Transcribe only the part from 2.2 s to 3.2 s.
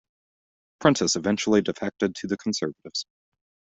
the Conservatives.